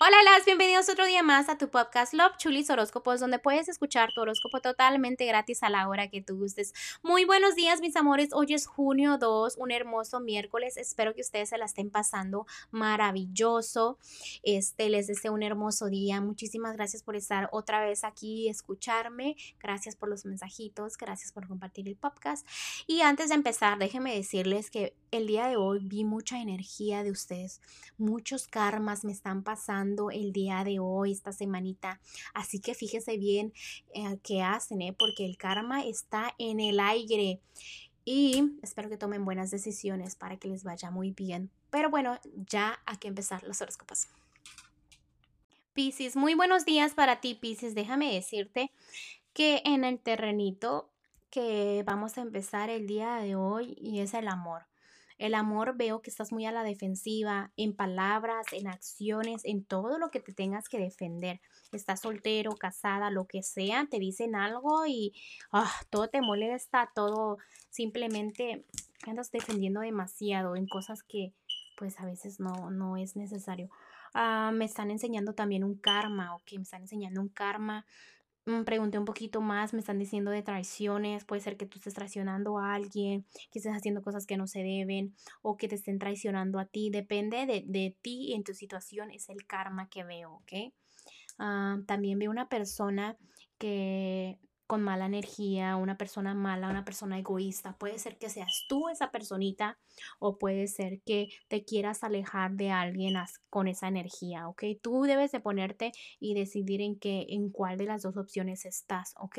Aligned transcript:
Hola, 0.00 0.16
las 0.22 0.44
bienvenidos 0.44 0.88
otro 0.88 1.06
día 1.06 1.24
más 1.24 1.48
a 1.48 1.58
tu 1.58 1.70
podcast 1.70 2.14
Love 2.14 2.36
Chulis 2.36 2.70
Horóscopos, 2.70 3.18
donde 3.18 3.40
puedes 3.40 3.68
escuchar 3.68 4.10
tu 4.14 4.20
horóscopo 4.20 4.60
totalmente 4.60 5.26
gratis 5.26 5.64
a 5.64 5.70
la 5.70 5.88
hora 5.88 6.06
que 6.08 6.22
tú 6.22 6.36
gustes. 6.38 6.72
Muy 7.02 7.24
buenos 7.24 7.56
días, 7.56 7.80
mis 7.80 7.96
amores. 7.96 8.28
Hoy 8.32 8.54
es 8.54 8.68
junio 8.68 9.18
2, 9.18 9.56
un 9.58 9.72
hermoso 9.72 10.20
miércoles. 10.20 10.76
Espero 10.76 11.16
que 11.16 11.22
ustedes 11.22 11.48
se 11.48 11.58
la 11.58 11.64
estén 11.64 11.90
pasando 11.90 12.46
maravilloso. 12.70 13.98
Este, 14.44 14.88
les 14.88 15.08
deseo 15.08 15.32
un 15.32 15.42
hermoso 15.42 15.86
día. 15.86 16.20
Muchísimas 16.20 16.76
gracias 16.76 17.02
por 17.02 17.16
estar 17.16 17.48
otra 17.50 17.84
vez 17.84 18.04
aquí 18.04 18.44
y 18.44 18.48
escucharme. 18.50 19.34
Gracias 19.58 19.96
por 19.96 20.08
los 20.08 20.24
mensajitos, 20.24 20.96
gracias 20.96 21.32
por 21.32 21.48
compartir 21.48 21.88
el 21.88 21.96
podcast. 21.96 22.46
Y 22.86 23.00
antes 23.00 23.30
de 23.30 23.34
empezar, 23.34 23.78
déjenme 23.78 24.14
decirles 24.14 24.70
que 24.70 24.94
el 25.10 25.26
día 25.26 25.48
de 25.48 25.56
hoy 25.56 25.80
vi 25.82 26.04
mucha 26.04 26.40
energía 26.40 27.02
de 27.02 27.10
ustedes. 27.10 27.60
Muchos 27.96 28.46
karmas 28.46 29.04
me 29.04 29.10
están 29.10 29.42
pasando 29.42 29.87
el 30.12 30.32
día 30.32 30.64
de 30.64 30.78
hoy, 30.78 31.12
esta 31.12 31.32
semanita. 31.32 32.00
Así 32.34 32.60
que 32.60 32.74
fíjese 32.74 33.16
bien 33.16 33.52
eh, 33.94 34.18
qué 34.22 34.42
hacen, 34.42 34.82
¿eh? 34.82 34.94
porque 34.98 35.24
el 35.24 35.36
karma 35.36 35.84
está 35.84 36.34
en 36.38 36.60
el 36.60 36.80
aire. 36.80 37.40
Y 38.04 38.58
espero 38.62 38.88
que 38.88 38.96
tomen 38.96 39.24
buenas 39.24 39.50
decisiones 39.50 40.14
para 40.14 40.38
que 40.38 40.48
les 40.48 40.64
vaya 40.64 40.90
muy 40.90 41.10
bien. 41.10 41.50
Pero 41.70 41.90
bueno, 41.90 42.18
ya 42.48 42.78
hay 42.86 42.96
que 42.96 43.08
empezar 43.08 43.42
los 43.44 43.60
horóscopos. 43.60 44.08
Piscis, 45.74 46.16
muy 46.16 46.34
buenos 46.34 46.64
días 46.64 46.94
para 46.94 47.20
ti, 47.20 47.34
Piscis. 47.34 47.74
Déjame 47.74 48.12
decirte 48.12 48.72
que 49.32 49.62
en 49.64 49.84
el 49.84 49.98
terrenito 50.00 50.90
que 51.30 51.82
vamos 51.86 52.18
a 52.18 52.22
empezar 52.22 52.70
el 52.70 52.86
día 52.86 53.16
de 53.16 53.36
hoy 53.36 53.76
y 53.78 54.00
es 54.00 54.14
el 54.14 54.28
amor. 54.28 54.62
El 55.18 55.34
amor 55.34 55.76
veo 55.76 56.00
que 56.00 56.10
estás 56.10 56.32
muy 56.32 56.46
a 56.46 56.52
la 56.52 56.62
defensiva, 56.62 57.52
en 57.56 57.74
palabras, 57.74 58.46
en 58.52 58.68
acciones, 58.68 59.44
en 59.44 59.64
todo 59.64 59.98
lo 59.98 60.10
que 60.10 60.20
te 60.20 60.32
tengas 60.32 60.68
que 60.68 60.78
defender. 60.78 61.40
Estás 61.72 62.00
soltero, 62.00 62.52
casada, 62.52 63.10
lo 63.10 63.26
que 63.26 63.42
sea, 63.42 63.86
te 63.90 63.98
dicen 63.98 64.36
algo 64.36 64.86
y 64.86 65.12
ah, 65.52 65.72
todo 65.90 66.08
te 66.08 66.20
molesta, 66.22 66.90
todo 66.94 67.38
simplemente 67.68 68.64
andas 69.06 69.30
defendiendo 69.30 69.80
demasiado 69.80 70.56
en 70.56 70.66
cosas 70.68 71.02
que 71.02 71.32
pues 71.76 71.98
a 72.00 72.04
veces 72.04 72.40
no, 72.40 72.70
no 72.70 72.96
es 72.96 73.16
necesario. 73.16 73.70
Ah, 74.14 74.50
me 74.54 74.64
están 74.64 74.90
enseñando 74.90 75.34
también 75.34 75.64
un 75.64 75.76
karma, 75.76 76.34
ok, 76.34 76.52
me 76.56 76.62
están 76.62 76.82
enseñando 76.82 77.20
un 77.20 77.28
karma 77.28 77.86
pregunté 78.64 78.98
un 78.98 79.04
poquito 79.04 79.40
más, 79.40 79.72
me 79.72 79.80
están 79.80 79.98
diciendo 79.98 80.30
de 80.30 80.42
traiciones, 80.42 81.24
puede 81.24 81.40
ser 81.40 81.56
que 81.56 81.66
tú 81.66 81.78
estés 81.78 81.94
traicionando 81.94 82.58
a 82.58 82.74
alguien, 82.74 83.24
que 83.50 83.58
estés 83.58 83.74
haciendo 83.74 84.02
cosas 84.02 84.26
que 84.26 84.36
no 84.36 84.46
se 84.46 84.62
deben 84.62 85.14
o 85.42 85.56
que 85.56 85.68
te 85.68 85.74
estén 85.74 85.98
traicionando 85.98 86.58
a 86.58 86.64
ti, 86.64 86.90
depende 86.90 87.46
de, 87.46 87.64
de 87.66 87.96
ti 88.00 88.28
y 88.28 88.34
en 88.34 88.44
tu 88.44 88.54
situación, 88.54 89.10
es 89.10 89.28
el 89.28 89.46
karma 89.46 89.88
que 89.88 90.04
veo, 90.04 90.34
¿ok? 90.34 90.72
Ah, 91.38 91.78
también 91.86 92.18
veo 92.18 92.30
una 92.30 92.48
persona 92.48 93.16
que 93.58 94.38
con 94.68 94.82
mala 94.82 95.06
energía, 95.06 95.76
una 95.76 95.96
persona 95.96 96.34
mala, 96.34 96.68
una 96.68 96.84
persona 96.84 97.18
egoísta. 97.18 97.76
Puede 97.78 97.98
ser 97.98 98.18
que 98.18 98.28
seas 98.28 98.66
tú 98.68 98.90
esa 98.90 99.10
personita 99.10 99.78
o 100.20 100.38
puede 100.38 100.68
ser 100.68 101.00
que 101.00 101.30
te 101.48 101.64
quieras 101.64 102.04
alejar 102.04 102.52
de 102.52 102.70
alguien 102.70 103.14
con 103.48 103.66
esa 103.66 103.88
energía, 103.88 104.46
¿ok? 104.46 104.64
Tú 104.82 105.04
debes 105.04 105.32
de 105.32 105.40
ponerte 105.40 105.92
y 106.20 106.34
decidir 106.34 106.82
en 106.82 106.98
qué, 106.98 107.26
en 107.30 107.50
cuál 107.50 107.78
de 107.78 107.86
las 107.86 108.02
dos 108.02 108.18
opciones 108.18 108.66
estás, 108.66 109.14
¿ok? 109.16 109.38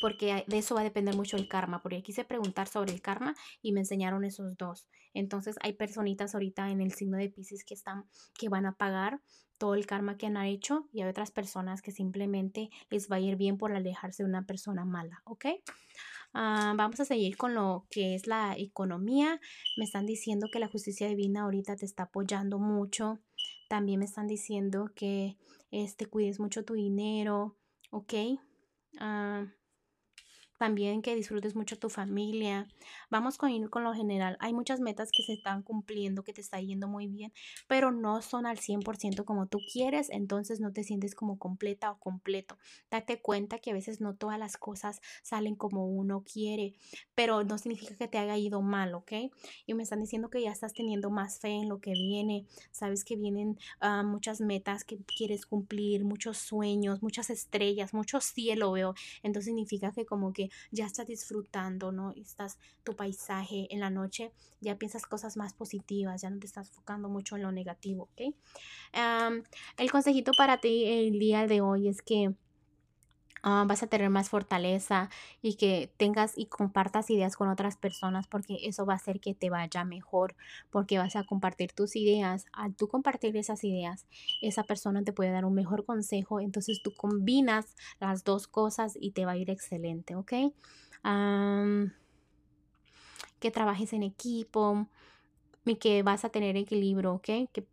Porque 0.00 0.44
de 0.46 0.58
eso 0.58 0.74
va 0.74 0.80
a 0.80 0.84
depender 0.84 1.16
mucho 1.16 1.36
el 1.36 1.48
karma, 1.48 1.82
porque 1.82 2.02
quise 2.02 2.24
preguntar 2.24 2.68
sobre 2.68 2.92
el 2.92 3.00
karma 3.00 3.34
y 3.60 3.72
me 3.72 3.80
enseñaron 3.80 4.24
esos 4.24 4.56
dos. 4.56 4.88
Entonces 5.14 5.56
hay 5.62 5.74
personitas 5.74 6.34
ahorita 6.34 6.70
en 6.70 6.80
el 6.80 6.92
signo 6.92 7.18
de 7.18 7.28
Pisces 7.28 7.64
que 7.64 7.74
están, 7.74 8.04
que 8.38 8.48
van 8.48 8.66
a 8.66 8.76
pagar 8.76 9.20
todo 9.58 9.74
el 9.74 9.86
karma 9.86 10.16
que 10.16 10.26
han 10.26 10.36
hecho 10.38 10.88
y 10.92 11.02
hay 11.02 11.08
otras 11.08 11.30
personas 11.30 11.82
que 11.82 11.92
simplemente 11.92 12.70
les 12.90 13.10
va 13.10 13.16
a 13.16 13.20
ir 13.20 13.36
bien 13.36 13.58
por 13.58 13.72
alejarse 13.72 14.24
de 14.24 14.28
una 14.28 14.44
persona 14.44 14.84
mala, 14.84 15.22
¿ok? 15.24 15.46
Ah, 16.34 16.72
vamos 16.76 16.98
a 16.98 17.04
seguir 17.04 17.36
con 17.36 17.54
lo 17.54 17.86
que 17.90 18.14
es 18.14 18.26
la 18.26 18.56
economía. 18.56 19.40
Me 19.76 19.84
están 19.84 20.06
diciendo 20.06 20.48
que 20.52 20.58
la 20.58 20.68
justicia 20.68 21.06
divina 21.06 21.42
ahorita 21.42 21.76
te 21.76 21.84
está 21.84 22.04
apoyando 22.04 22.58
mucho. 22.58 23.20
También 23.68 23.98
me 23.98 24.06
están 24.06 24.26
diciendo 24.26 24.90
que 24.96 25.36
este, 25.70 26.06
cuides 26.06 26.40
mucho 26.40 26.64
tu 26.64 26.74
dinero, 26.74 27.56
¿ok? 27.90 28.14
Uh, 29.00 29.46
también 30.62 31.02
que 31.02 31.16
disfrutes 31.16 31.56
mucho 31.56 31.76
tu 31.76 31.90
familia. 31.90 32.68
Vamos 33.10 33.36
con 33.36 33.50
ir 33.50 33.68
con 33.68 33.82
lo 33.82 33.92
general. 33.94 34.36
Hay 34.38 34.52
muchas 34.52 34.78
metas 34.78 35.10
que 35.10 35.24
se 35.24 35.32
están 35.32 35.64
cumpliendo, 35.64 36.22
que 36.22 36.32
te 36.32 36.40
está 36.40 36.60
yendo 36.60 36.86
muy 36.86 37.08
bien, 37.08 37.32
pero 37.66 37.90
no 37.90 38.22
son 38.22 38.46
al 38.46 38.58
100% 38.58 39.24
como 39.24 39.48
tú 39.48 39.58
quieres, 39.72 40.08
entonces 40.10 40.60
no 40.60 40.72
te 40.72 40.84
sientes 40.84 41.16
como 41.16 41.36
completa 41.36 41.90
o 41.90 41.98
completo. 41.98 42.58
Date 42.92 43.20
cuenta 43.20 43.58
que 43.58 43.72
a 43.72 43.74
veces 43.74 44.00
no 44.00 44.14
todas 44.14 44.38
las 44.38 44.56
cosas 44.56 45.00
salen 45.24 45.56
como 45.56 45.84
uno 45.84 46.22
quiere, 46.22 46.74
pero 47.16 47.42
no 47.42 47.58
significa 47.58 47.96
que 47.96 48.06
te 48.06 48.18
haya 48.18 48.36
ido 48.36 48.62
mal, 48.62 48.94
¿ok? 48.94 49.12
Y 49.66 49.74
me 49.74 49.82
están 49.82 49.98
diciendo 49.98 50.30
que 50.30 50.42
ya 50.42 50.52
estás 50.52 50.74
teniendo 50.74 51.10
más 51.10 51.40
fe 51.40 51.48
en 51.48 51.68
lo 51.68 51.80
que 51.80 51.90
viene, 51.90 52.46
sabes 52.70 53.02
que 53.02 53.16
vienen 53.16 53.58
ah, 53.80 54.04
muchas 54.04 54.40
metas 54.40 54.84
que 54.84 54.98
quieres 54.98 55.44
cumplir, 55.44 56.04
muchos 56.04 56.38
sueños, 56.38 57.02
muchas 57.02 57.30
estrellas, 57.30 57.92
mucho 57.94 58.20
cielo 58.20 58.70
veo, 58.70 58.94
entonces 59.24 59.46
significa 59.46 59.90
que 59.90 60.06
como 60.06 60.32
que 60.32 60.51
ya 60.70 60.86
estás 60.86 61.06
disfrutando, 61.06 61.92
¿no? 61.92 62.12
Estás 62.12 62.58
tu 62.84 62.94
paisaje 62.94 63.66
en 63.70 63.80
la 63.80 63.90
noche, 63.90 64.32
ya 64.60 64.76
piensas 64.76 65.06
cosas 65.06 65.36
más 65.36 65.54
positivas, 65.54 66.22
ya 66.22 66.30
no 66.30 66.38
te 66.38 66.46
estás 66.46 66.68
enfocando 66.68 67.08
mucho 67.08 67.36
en 67.36 67.42
lo 67.42 67.52
negativo, 67.52 68.08
¿ok? 68.12 68.34
el 69.78 69.90
consejito 69.90 70.32
para 70.36 70.58
ti 70.58 70.84
el 70.84 71.18
día 71.18 71.46
de 71.46 71.60
hoy 71.60 71.88
es 71.88 72.02
que 72.02 72.34
Ah, 73.44 73.64
vas 73.66 73.82
a 73.82 73.88
tener 73.88 74.08
más 74.08 74.28
fortaleza 74.28 75.10
y 75.40 75.54
que 75.54 75.92
tengas 75.96 76.34
y 76.36 76.46
compartas 76.46 77.10
ideas 77.10 77.34
con 77.34 77.48
otras 77.48 77.76
personas 77.76 78.28
porque 78.28 78.58
eso 78.62 78.86
va 78.86 78.92
a 78.92 78.96
hacer 78.96 79.18
que 79.18 79.34
te 79.34 79.50
vaya 79.50 79.84
mejor 79.84 80.36
porque 80.70 80.98
vas 80.98 81.16
a 81.16 81.24
compartir 81.24 81.72
tus 81.72 81.96
ideas. 81.96 82.46
Al 82.52 82.76
tú 82.76 82.86
compartir 82.86 83.36
esas 83.36 83.64
ideas, 83.64 84.06
esa 84.42 84.62
persona 84.62 85.02
te 85.02 85.12
puede 85.12 85.32
dar 85.32 85.44
un 85.44 85.54
mejor 85.54 85.84
consejo. 85.84 86.40
Entonces 86.40 86.80
tú 86.84 86.94
combinas 86.94 87.74
las 87.98 88.22
dos 88.22 88.46
cosas 88.46 88.96
y 89.00 89.10
te 89.10 89.24
va 89.24 89.32
a 89.32 89.36
ir 89.36 89.50
excelente, 89.50 90.14
¿ok? 90.14 90.32
que 93.40 93.50
trabajes 93.50 93.92
en 93.92 94.04
equipo 94.04 94.86
y 95.64 95.74
que 95.74 96.04
vas 96.04 96.24
a 96.24 96.28
tener 96.28 96.56
equilibrio, 96.56 97.14
¿ok? 97.14 97.50
Que 97.52 97.66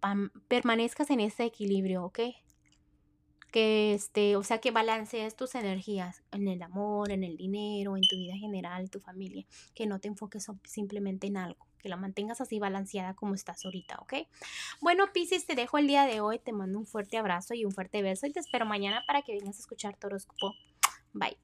permanezcas 0.47 1.11
en 1.11 1.19
ese 1.19 1.45
equilibrio, 1.45 2.05
¿ok? 2.05 2.19
Que 3.51 3.93
este, 3.93 4.35
o 4.35 4.43
sea, 4.43 4.59
que 4.59 4.71
balancees 4.71 5.35
tus 5.35 5.55
energías 5.55 6.23
en 6.31 6.47
el 6.47 6.61
amor, 6.61 7.11
en 7.11 7.23
el 7.23 7.37
dinero, 7.37 7.97
en 7.97 8.03
tu 8.07 8.17
vida 8.17 8.35
general, 8.35 8.83
en 8.83 8.89
tu 8.89 8.99
familia, 8.99 9.45
que 9.75 9.87
no 9.87 9.99
te 9.99 10.07
enfoques 10.07 10.47
simplemente 10.63 11.27
en 11.27 11.37
algo, 11.37 11.65
que 11.79 11.89
la 11.89 11.97
mantengas 11.97 12.41
así 12.41 12.59
balanceada 12.59 13.13
como 13.13 13.35
estás 13.35 13.65
ahorita, 13.65 13.97
¿ok? 13.99 14.13
Bueno, 14.81 15.05
Pisces, 15.13 15.45
te 15.45 15.55
dejo 15.55 15.77
el 15.77 15.87
día 15.87 16.05
de 16.05 16.21
hoy, 16.21 16.39
te 16.39 16.53
mando 16.53 16.77
un 16.79 16.85
fuerte 16.85 17.17
abrazo 17.17 17.53
y 17.53 17.65
un 17.65 17.71
fuerte 17.71 18.01
beso 18.01 18.27
y 18.27 18.31
te 18.31 18.39
espero 18.39 18.65
mañana 18.65 19.03
para 19.07 19.21
que 19.21 19.33
vengas 19.33 19.57
a 19.57 19.59
escuchar 19.59 19.97
tu 19.97 20.07
horóscopo. 20.07 20.53
Bye. 21.13 21.37